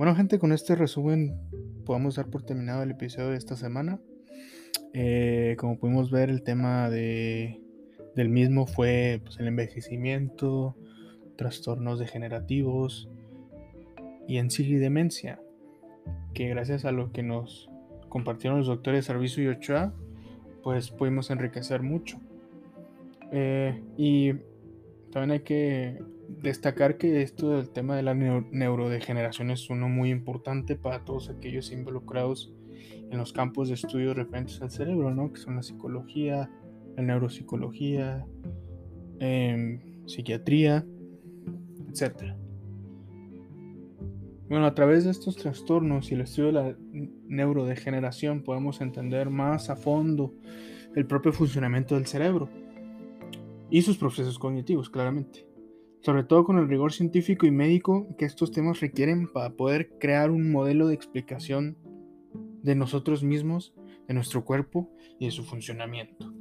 [0.00, 1.38] Bueno gente, con este resumen
[1.84, 4.00] podemos dar por terminado el episodio de esta semana.
[4.94, 7.60] Eh, como pudimos ver, el tema de,
[8.16, 10.74] del mismo fue pues, el envejecimiento,
[11.36, 13.10] trastornos degenerativos
[14.26, 15.38] y en sí demencia,
[16.32, 17.68] que gracias a lo que nos
[18.08, 19.92] compartieron los doctores Servicio y Ochoa,
[20.62, 22.18] pues pudimos enriquecer mucho.
[23.32, 24.32] Eh, y
[25.10, 30.76] también hay que destacar que esto del tema de la neurodegeneración es uno muy importante
[30.76, 32.52] para todos aquellos involucrados
[33.10, 35.32] en los campos de estudio referentes al cerebro, ¿no?
[35.32, 36.48] Que son la psicología,
[36.96, 38.24] la neuropsicología,
[39.18, 40.86] em, psiquiatría,
[41.88, 42.36] etc.
[44.48, 46.76] Bueno, a través de estos trastornos y el estudio de la
[47.26, 50.34] neurodegeneración podemos entender más a fondo
[50.94, 52.48] el propio funcionamiento del cerebro
[53.70, 55.46] y sus procesos cognitivos, claramente.
[56.02, 60.30] Sobre todo con el rigor científico y médico que estos temas requieren para poder crear
[60.30, 61.76] un modelo de explicación
[62.62, 63.74] de nosotros mismos,
[64.08, 66.32] de nuestro cuerpo y de su funcionamiento.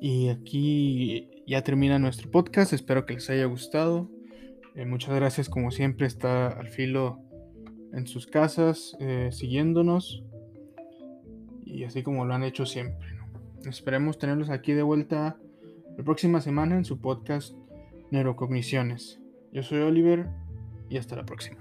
[0.00, 4.10] Y aquí ya termina nuestro podcast, espero que les haya gustado.
[4.74, 7.18] Eh, muchas gracias como siempre, está al filo
[7.92, 10.22] en sus casas, eh, siguiéndonos
[11.64, 13.15] y así como lo han hecho siempre.
[13.68, 15.36] Esperemos tenerlos aquí de vuelta
[15.98, 17.52] la próxima semana en su podcast
[18.12, 19.18] Neurocogniciones.
[19.52, 20.28] Yo soy Oliver
[20.88, 21.58] y hasta la próxima.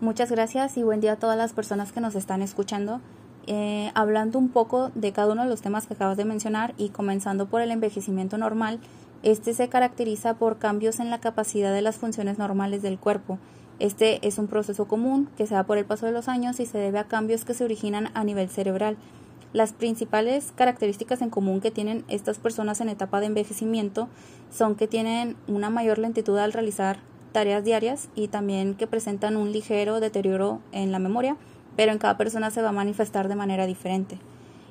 [0.00, 3.00] Muchas gracias y buen día a todas las personas que nos están escuchando.
[3.48, 6.90] Eh, hablando un poco de cada uno de los temas que acabas de mencionar y
[6.90, 8.78] comenzando por el envejecimiento normal,
[9.24, 13.40] este se caracteriza por cambios en la capacidad de las funciones normales del cuerpo
[13.82, 16.66] este es un proceso común que se da por el paso de los años y
[16.66, 18.96] se debe a cambios que se originan a nivel cerebral.
[19.52, 24.08] Las principales características en común que tienen estas personas en etapa de envejecimiento
[24.52, 27.00] son que tienen una mayor lentitud al realizar
[27.32, 31.36] tareas diarias y también que presentan un ligero deterioro en la memoria,
[31.74, 34.20] pero en cada persona se va a manifestar de manera diferente.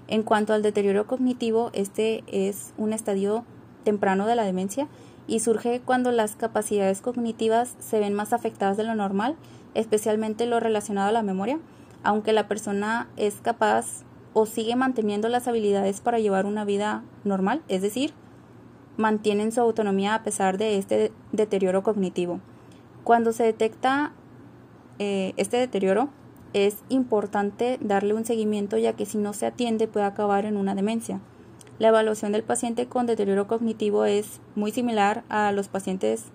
[0.07, 3.43] En cuanto al deterioro cognitivo, este es un estadio
[3.83, 4.87] temprano de la demencia
[5.27, 9.35] y surge cuando las capacidades cognitivas se ven más afectadas de lo normal,
[9.73, 11.59] especialmente lo relacionado a la memoria,
[12.03, 17.61] aunque la persona es capaz o sigue manteniendo las habilidades para llevar una vida normal,
[17.67, 18.13] es decir,
[18.97, 22.39] mantienen su autonomía a pesar de este deterioro cognitivo.
[23.03, 24.13] Cuando se detecta
[24.99, 26.09] eh, este deterioro,
[26.53, 30.75] es importante darle un seguimiento ya que si no se atiende puede acabar en una
[30.75, 31.19] demencia.
[31.81, 36.25] La evaluación del paciente con deterioro cognitivo es muy similar a los pacientes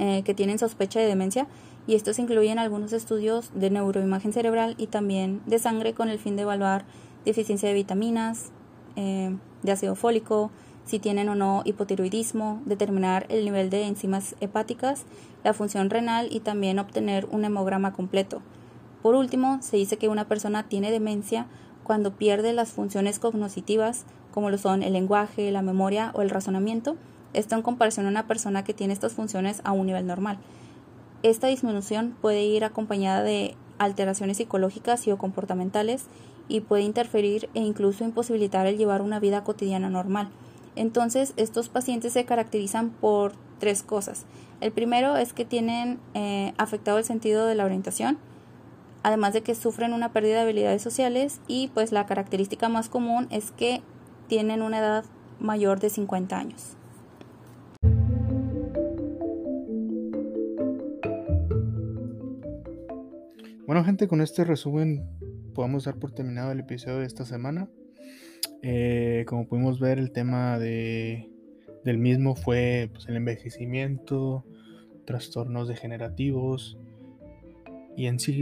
[0.00, 1.46] eh, que tienen sospecha de demencia
[1.86, 6.34] y estos incluyen algunos estudios de neuroimagen cerebral y también de sangre con el fin
[6.34, 6.86] de evaluar
[7.24, 8.50] deficiencia de vitaminas,
[8.96, 9.32] eh,
[9.62, 10.50] de ácido fólico,
[10.84, 15.04] si tienen o no hipotiroidismo, determinar el nivel de enzimas hepáticas,
[15.44, 18.42] la función renal y también obtener un hemograma completo.
[19.02, 21.46] Por último, se dice que una persona tiene demencia
[21.88, 26.96] cuando pierde las funciones cognitivas como lo son el lenguaje, la memoria o el razonamiento,
[27.32, 30.38] esto en comparación a una persona que tiene estas funciones a un nivel normal.
[31.22, 36.04] Esta disminución puede ir acompañada de alteraciones psicológicas y o comportamentales
[36.46, 40.28] y puede interferir e incluso imposibilitar el llevar una vida cotidiana normal.
[40.76, 44.26] Entonces, estos pacientes se caracterizan por tres cosas.
[44.60, 48.18] El primero es que tienen eh, afectado el sentido de la orientación,
[49.02, 53.26] además de que sufren una pérdida de habilidades sociales y pues la característica más común
[53.30, 53.80] es que
[54.28, 55.04] tienen una edad
[55.40, 56.76] mayor de 50 años.
[63.66, 65.06] Bueno gente, con este resumen
[65.54, 67.68] podemos dar por terminado el episodio de esta semana.
[68.62, 71.30] Eh, como pudimos ver, el tema de,
[71.84, 74.44] del mismo fue pues, el envejecimiento,
[75.04, 76.78] trastornos degenerativos
[77.98, 78.32] y en sí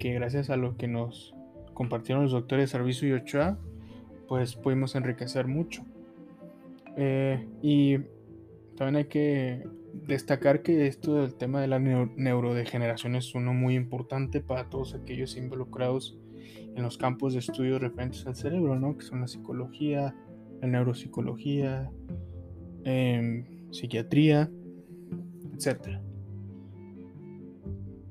[0.00, 1.32] que gracias a lo que nos
[1.74, 3.56] compartieron los doctores Servicio y Ochoa,
[4.26, 5.84] pues pudimos enriquecer mucho.
[6.96, 7.98] Eh, y
[8.76, 9.68] también hay que
[10.08, 15.36] destacar que esto del tema de la neurodegeneración es uno muy importante para todos aquellos
[15.36, 16.18] involucrados
[16.74, 18.98] en los campos de estudio referentes al cerebro, ¿no?
[18.98, 20.16] Que son la psicología,
[20.60, 21.92] la neuropsicología,
[22.82, 24.50] em, psiquiatría,
[25.52, 26.03] etc.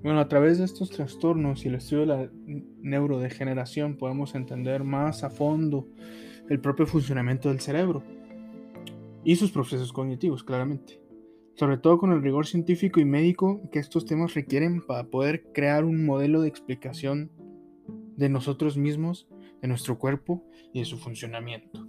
[0.04, 2.30] Bueno, a través de estos trastornos y el estudio de la
[2.82, 5.88] neurodegeneración podemos entender más a fondo
[6.50, 8.04] el propio funcionamiento del cerebro
[9.24, 11.00] y sus procesos cognitivos, claramente.
[11.56, 15.86] Sobre todo con el rigor científico y médico que estos temas requieren para poder crear
[15.86, 17.32] un modelo de explicación
[18.18, 19.30] de nosotros mismos,
[19.62, 21.88] de nuestro cuerpo y de su funcionamiento.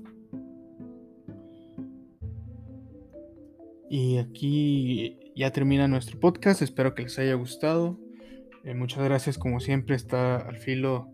[3.91, 8.04] Y aquí ya termina nuestro podcast, espero que les haya gustado.
[8.65, 11.09] Eh, muchas gracias como siempre, está al filo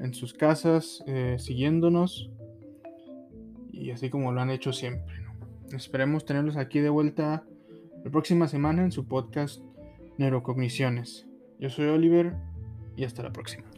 [0.00, 2.30] en sus casas, eh, siguiéndonos.
[3.70, 5.22] Y así como lo han hecho siempre.
[5.72, 7.44] Esperemos tenerlos aquí de vuelta
[8.04, 9.62] la próxima semana en su podcast
[10.18, 11.26] Neurocogniciones.
[11.58, 12.34] Yo soy Oliver
[12.96, 13.71] y hasta la próxima.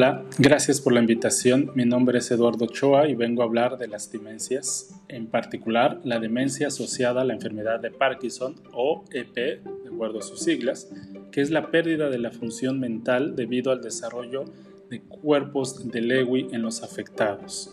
[0.00, 1.72] Hola, gracias por la invitación.
[1.74, 6.18] Mi nombre es Eduardo Ochoa y vengo a hablar de las demencias, en particular la
[6.18, 10.88] demencia asociada a la enfermedad de Parkinson o EP, de acuerdo a sus siglas,
[11.30, 14.46] que es la pérdida de la función mental debido al desarrollo
[14.88, 17.70] de cuerpos de Lewy en los afectados.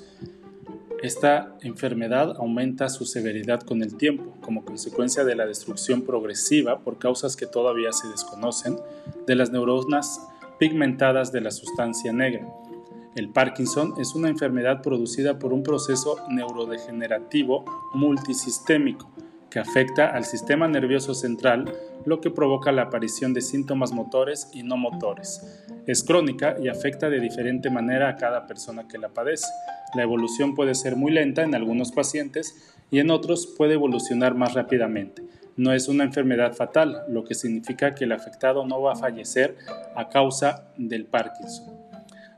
[1.01, 6.99] Esta enfermedad aumenta su severidad con el tiempo, como consecuencia de la destrucción progresiva, por
[6.99, 8.75] causas que todavía se desconocen,
[9.25, 10.27] de las neuronas
[10.59, 12.47] pigmentadas de la sustancia negra.
[13.15, 19.09] El Parkinson es una enfermedad producida por un proceso neurodegenerativo multisistémico
[19.49, 21.73] que afecta al sistema nervioso central,
[22.05, 25.65] lo que provoca la aparición de síntomas motores y no motores.
[25.87, 29.47] Es crónica y afecta de diferente manera a cada persona que la padece.
[29.95, 34.53] La evolución puede ser muy lenta en algunos pacientes y en otros puede evolucionar más
[34.53, 35.23] rápidamente.
[35.57, 39.57] No es una enfermedad fatal, lo que significa que el afectado no va a fallecer
[39.95, 41.75] a causa del Parkinson.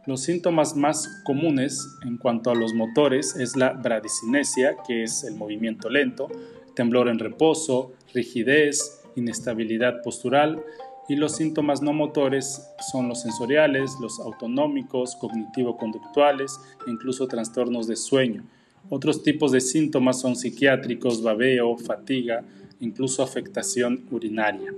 [0.06, 5.36] Los síntomas más comunes en cuanto a los motores es la bradicinesia, que es el
[5.36, 6.30] movimiento lento,
[6.75, 10.63] temblor en reposo, rigidez, inestabilidad postural,
[11.10, 16.57] y los síntomas no motores son los sensoriales, los autonómicos, cognitivo-conductuales
[16.88, 18.45] incluso trastornos de sueño.
[18.89, 22.44] Otros tipos de síntomas son psiquiátricos, babeo, fatiga,
[22.80, 24.74] incluso afectación urinaria.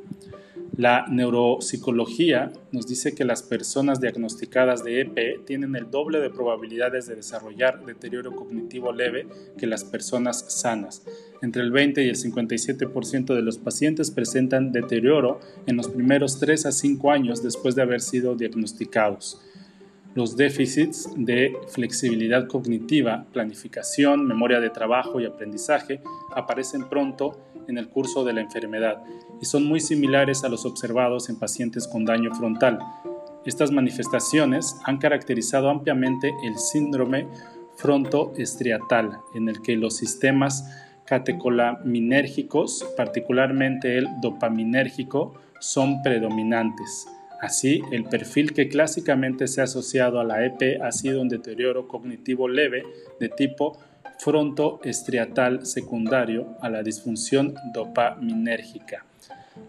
[0.77, 7.07] La neuropsicología nos dice que las personas diagnosticadas de EP tienen el doble de probabilidades
[7.07, 9.27] de desarrollar deterioro cognitivo leve
[9.57, 11.03] que las personas sanas.
[11.41, 16.67] Entre el 20 y el 57% de los pacientes presentan deterioro en los primeros 3
[16.67, 19.41] a 5 años después de haber sido diagnosticados.
[20.13, 26.01] Los déficits de flexibilidad cognitiva, planificación, memoria de trabajo y aprendizaje
[26.35, 29.01] aparecen pronto en el curso de la enfermedad
[29.41, 32.79] y son muy similares a los observados en pacientes con daño frontal.
[33.45, 37.27] Estas manifestaciones han caracterizado ampliamente el síndrome
[37.77, 40.69] frontoestriatal, en el que los sistemas
[41.05, 47.07] catecolaminérgicos, particularmente el dopaminérgico, son predominantes.
[47.41, 51.87] Así, el perfil que clásicamente se ha asociado a la EP ha sido un deterioro
[51.87, 52.83] cognitivo leve
[53.19, 53.79] de tipo
[54.19, 59.05] frontoestriatal secundario a la disfunción dopaminérgica.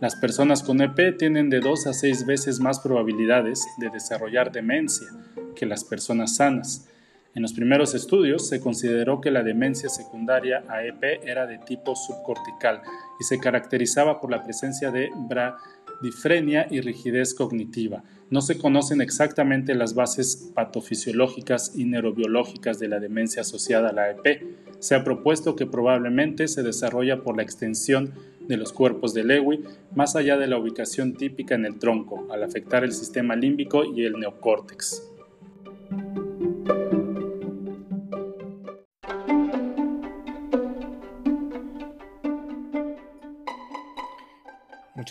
[0.01, 5.09] Las personas con EP tienen de 2 a 6 veces más probabilidades de desarrollar demencia
[5.57, 6.87] que las personas sanas.
[7.35, 11.97] En los primeros estudios se consideró que la demencia secundaria a EP era de tipo
[11.97, 12.83] subcortical
[13.19, 15.57] y se caracterizaba por la presencia de bra
[16.03, 18.03] difrenia y rigidez cognitiva.
[18.31, 24.11] No se conocen exactamente las bases patofisiológicas y neurobiológicas de la demencia asociada a la
[24.11, 24.43] EP.
[24.79, 28.15] Se ha propuesto que probablemente se desarrolla por la extensión
[28.49, 32.43] de los cuerpos de Lewy más allá de la ubicación típica en el tronco, al
[32.43, 35.12] afectar el sistema límbico y el neocórtex.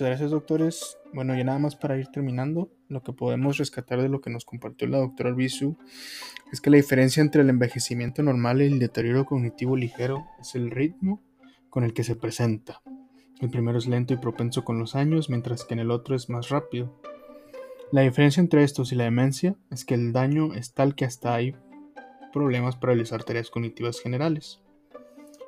[0.01, 0.97] Muchas gracias, doctores.
[1.13, 4.45] Bueno, y nada más para ir terminando, lo que podemos rescatar de lo que nos
[4.45, 5.77] compartió la doctora Albizu
[6.51, 10.71] es que la diferencia entre el envejecimiento normal y el deterioro cognitivo ligero es el
[10.71, 11.21] ritmo
[11.69, 12.81] con el que se presenta.
[13.41, 16.31] El primero es lento y propenso con los años, mientras que en el otro es
[16.31, 16.99] más rápido.
[17.91, 21.35] La diferencia entre estos y la demencia es que el daño es tal que hasta
[21.35, 21.55] hay
[22.33, 24.61] problemas para realizar tareas cognitivas generales.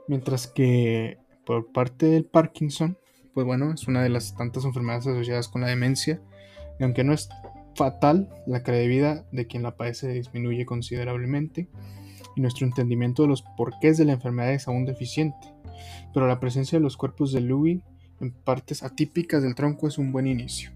[0.07, 3.00] Mientras que por parte del Parkinson,
[3.34, 6.22] pues bueno, es una de las tantas enfermedades asociadas con la demencia.
[6.80, 7.30] Y aunque no es
[7.75, 11.68] fatal, la calidad de vida de quien la padece disminuye considerablemente
[12.36, 15.54] y nuestro entendimiento de los porqués de la enfermedad es aún deficiente.
[16.13, 17.84] Pero la presencia de los cuerpos de Lewy
[18.22, 20.72] en partes atípicas del tronco es un buen inicio.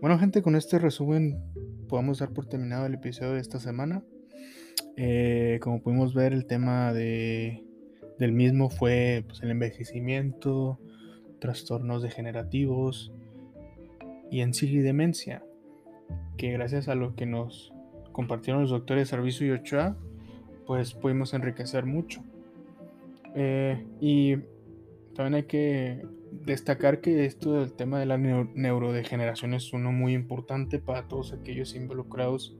[0.00, 1.42] Bueno gente, con este resumen
[1.88, 4.02] podemos dar por terminado el episodio de esta semana.
[4.96, 7.64] Eh, como pudimos ver, el tema de,
[8.18, 10.78] del mismo fue pues, el envejecimiento,
[11.40, 13.12] trastornos degenerativos
[14.30, 15.42] y en sí demencia.
[16.36, 17.72] que gracias a lo que nos
[18.12, 19.96] compartieron los doctores Servicio y Ochoa,
[20.66, 22.22] pues pudimos enriquecer mucho.
[23.34, 24.36] Eh, y
[25.14, 26.06] también hay que
[26.44, 31.74] destacar que esto del tema de la neurodegeneración es uno muy importante para todos aquellos
[31.74, 32.56] involucrados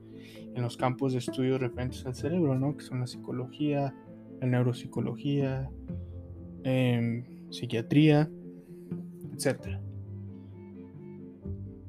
[0.55, 2.75] en los campos de estudio referentes al cerebro, ¿no?
[2.75, 3.95] Que son la psicología,
[4.41, 5.69] la neuropsicología,
[6.63, 8.29] em, psiquiatría,
[9.33, 9.79] etc.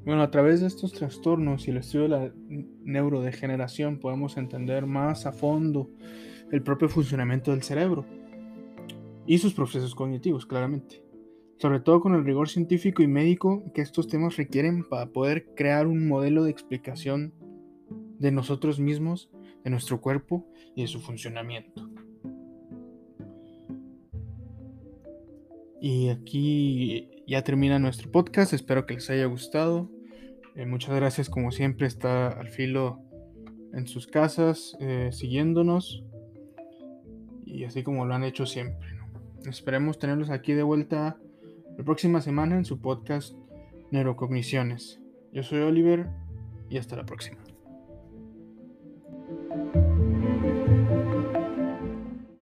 [0.05, 2.33] Bueno, a través de estos trastornos y el estudio de la
[2.83, 5.89] neurodegeneración podemos entender más a fondo
[6.51, 8.05] el propio funcionamiento del cerebro
[9.25, 11.10] y sus procesos cognitivos, claramente.
[11.61, 15.85] Sobre todo con el rigor científico y médico que estos temas requieren para poder crear
[15.85, 17.35] un modelo de explicación
[18.17, 19.29] de nosotros mismos,
[19.63, 21.87] de nuestro cuerpo y de su funcionamiento.
[25.79, 29.87] Y aquí ya termina nuestro podcast, espero que les haya gustado.
[30.55, 33.03] Eh, muchas gracias como siempre, está al filo
[33.71, 36.03] en sus casas, eh, siguiéndonos.
[37.45, 38.87] Y así como lo han hecho siempre.
[39.45, 41.19] Esperemos tenerlos aquí de vuelta
[41.81, 43.35] la próxima semana en su podcast
[43.89, 45.01] Neurocogniciones.
[45.33, 46.07] Yo soy Oliver
[46.69, 47.40] y hasta la próxima.